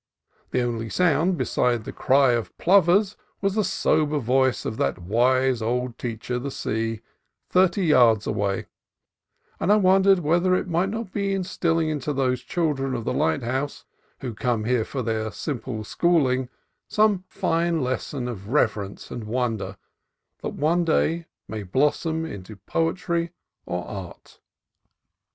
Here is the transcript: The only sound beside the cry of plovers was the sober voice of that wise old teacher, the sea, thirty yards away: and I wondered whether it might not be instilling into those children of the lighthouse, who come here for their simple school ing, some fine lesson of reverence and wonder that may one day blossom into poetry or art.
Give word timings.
The 0.49 0.63
only 0.63 0.89
sound 0.89 1.37
beside 1.37 1.83
the 1.83 1.91
cry 1.93 2.31
of 2.31 2.57
plovers 2.57 3.15
was 3.39 3.53
the 3.53 3.63
sober 3.63 4.17
voice 4.17 4.65
of 4.65 4.77
that 4.77 4.97
wise 4.97 5.61
old 5.61 5.99
teacher, 5.99 6.39
the 6.39 6.49
sea, 6.49 7.01
thirty 7.51 7.85
yards 7.85 8.25
away: 8.25 8.65
and 9.59 9.71
I 9.71 9.75
wondered 9.75 10.17
whether 10.21 10.55
it 10.55 10.67
might 10.67 10.89
not 10.89 11.11
be 11.11 11.35
instilling 11.35 11.87
into 11.87 12.13
those 12.13 12.41
children 12.41 12.95
of 12.95 13.03
the 13.05 13.13
lighthouse, 13.13 13.85
who 14.21 14.33
come 14.33 14.63
here 14.63 14.85
for 14.85 15.03
their 15.03 15.29
simple 15.31 15.83
school 15.83 16.27
ing, 16.27 16.49
some 16.87 17.23
fine 17.27 17.79
lesson 17.83 18.27
of 18.27 18.49
reverence 18.49 19.11
and 19.11 19.25
wonder 19.25 19.77
that 20.41 20.53
may 20.55 20.59
one 20.61 20.83
day 20.83 21.25
blossom 21.71 22.25
into 22.25 22.55
poetry 22.55 23.33
or 23.67 23.85
art. 23.87 24.39